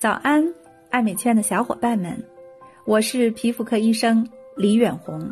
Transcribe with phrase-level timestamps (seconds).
[0.00, 0.54] 早安，
[0.90, 2.24] 爱美圈的小伙伴们，
[2.84, 4.24] 我是皮肤科医生
[4.56, 5.28] 李远红。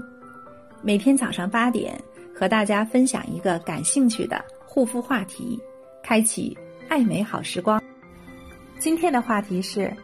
[0.83, 1.97] 每天早上八点，
[2.35, 5.57] 和大家分享一个感兴趣的护肤话题，
[6.03, 6.59] 开启
[6.89, 7.81] 爱美好时光。
[8.81, 9.97] 今天的话题是：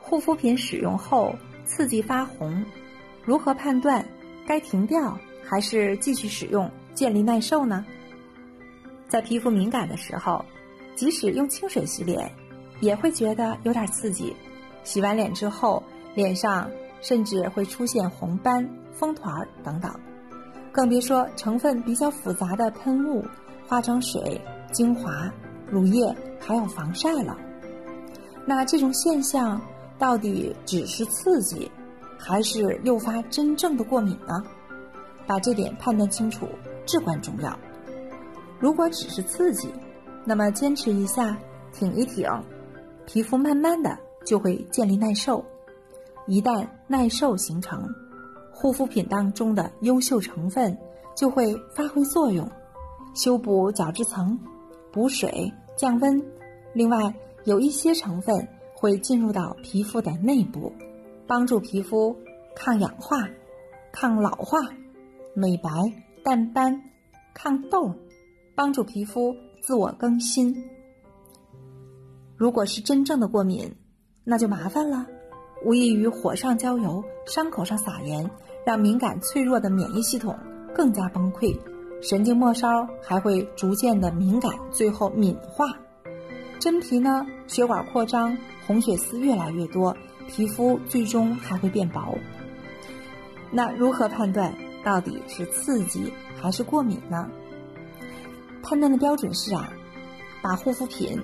[0.00, 1.32] 护肤品使用后
[1.64, 2.64] 刺激发红，
[3.24, 4.04] 如何判断
[4.44, 7.86] 该停掉还是继续使用，建立耐受呢？
[9.06, 10.44] 在皮肤敏感的时候，
[10.96, 12.28] 即使用清水洗脸。
[12.82, 14.34] 也会觉得有点刺激，
[14.82, 15.80] 洗完脸之后，
[16.14, 16.68] 脸上
[17.00, 19.90] 甚至会出现红斑、风团等等，
[20.72, 23.24] 更别说成分比较复杂的喷雾、
[23.68, 24.40] 化妆水、
[24.72, 25.32] 精华、
[25.70, 27.36] 乳液，还有防晒了。
[28.44, 29.60] 那这种现象
[29.96, 31.70] 到底只是刺激，
[32.18, 34.42] 还是诱发真正的过敏呢？
[35.24, 36.48] 把这点判断清楚
[36.84, 37.56] 至关重要。
[38.58, 39.68] 如果只是刺激，
[40.24, 41.36] 那么坚持一下，
[41.72, 42.28] 挺一挺。
[43.06, 45.44] 皮肤慢慢的就会建立耐受，
[46.26, 47.88] 一旦耐受形成，
[48.52, 50.76] 护肤品当中的优秀成分
[51.16, 52.48] 就会发挥作用，
[53.14, 54.38] 修补角质层、
[54.92, 56.22] 补水、降温。
[56.72, 60.72] 另外，有一些成分会进入到皮肤的内部，
[61.26, 62.16] 帮助皮肤
[62.54, 63.28] 抗氧化、
[63.92, 64.58] 抗老化、
[65.34, 65.70] 美白、
[66.22, 66.80] 淡斑、
[67.34, 67.92] 抗痘，
[68.54, 70.54] 帮助皮肤自我更新。
[72.42, 73.72] 如果是真正的过敏，
[74.24, 75.06] 那就麻烦了，
[75.64, 78.28] 无异于火上浇油，伤口上撒盐，
[78.66, 80.36] 让敏感脆弱的免疫系统
[80.74, 81.56] 更加崩溃，
[82.02, 85.66] 神经末梢还会逐渐的敏感，最后敏化，
[86.58, 89.96] 真皮呢血管扩张，红血丝越来越多，
[90.26, 92.18] 皮肤最终还会变薄。
[93.52, 94.52] 那如何判断
[94.84, 97.30] 到底是刺激还是过敏呢？
[98.64, 99.72] 判断的标准是啊，
[100.42, 101.22] 把护肤品。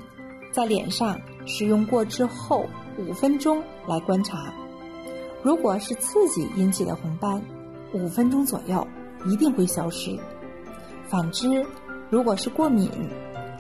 [0.50, 2.66] 在脸上使用过之后
[2.98, 4.52] 五分钟来观察，
[5.42, 7.40] 如果是刺激引起的红斑，
[7.92, 8.86] 五分钟左右
[9.26, 10.18] 一定会消失。
[11.08, 11.64] 反之，
[12.10, 12.90] 如果是过敏，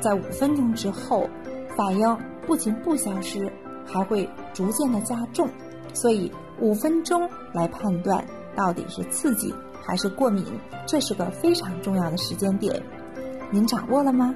[0.00, 1.28] 在五分钟之后，
[1.76, 3.50] 反应不仅不消失，
[3.86, 5.48] 还会逐渐的加重。
[5.94, 10.44] 所以五分钟来判断到底是刺激还是过敏，
[10.86, 12.82] 这是个非常重要的时间点。
[13.50, 14.34] 您掌握了吗？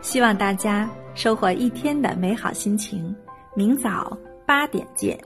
[0.00, 0.88] 希望大家。
[1.14, 3.14] 收获一天的美好心情，
[3.54, 5.18] 明早八点见。